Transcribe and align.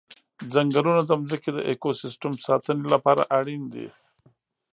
ځنګلونه 0.53 1.01
د 1.05 1.09
ځمکې 1.29 1.49
د 1.53 1.59
اکوسیستم 1.71 2.33
ساتنې 2.47 2.85
لپاره 2.93 3.23
اړین 3.37 3.63
دي. 3.73 3.87